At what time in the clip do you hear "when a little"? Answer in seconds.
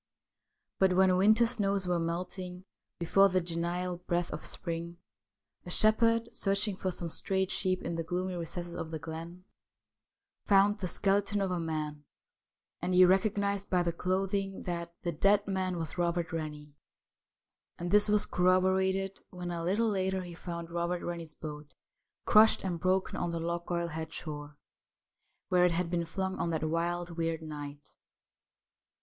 19.29-19.91